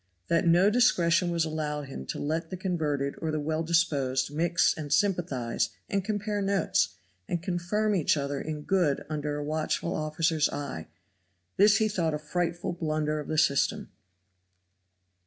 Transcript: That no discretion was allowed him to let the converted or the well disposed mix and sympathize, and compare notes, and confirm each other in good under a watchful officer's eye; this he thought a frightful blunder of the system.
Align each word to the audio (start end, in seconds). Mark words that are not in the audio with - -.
That 0.29 0.47
no 0.47 0.71
discretion 0.71 1.29
was 1.29 1.45
allowed 1.45 1.83
him 1.83 2.07
to 2.07 2.17
let 2.17 2.49
the 2.49 2.57
converted 2.57 3.13
or 3.19 3.29
the 3.29 3.39
well 3.39 3.61
disposed 3.61 4.33
mix 4.33 4.73
and 4.75 4.91
sympathize, 4.91 5.69
and 5.87 6.03
compare 6.03 6.41
notes, 6.41 6.95
and 7.27 7.43
confirm 7.43 7.93
each 7.93 8.17
other 8.17 8.41
in 8.41 8.63
good 8.63 9.05
under 9.11 9.37
a 9.37 9.43
watchful 9.43 9.95
officer's 9.95 10.49
eye; 10.49 10.87
this 11.57 11.77
he 11.77 11.87
thought 11.87 12.15
a 12.15 12.17
frightful 12.17 12.73
blunder 12.73 13.19
of 13.19 13.27
the 13.27 13.37
system. 13.37 13.91